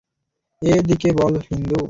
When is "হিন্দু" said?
1.47-1.75